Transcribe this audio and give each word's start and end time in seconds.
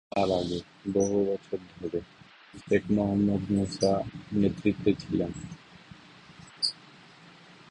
তার 0.09 0.29
আগে, 0.31 0.59
বহু 0.93 1.17
বছর 1.25 1.59
ধরে 1.71 1.99
শেখ 2.61 2.83
মোহাম্মদ 2.91 3.41
মুসা 3.51 3.91
নেতৃত্বে 4.33 4.91
ছিলেন। 4.93 5.31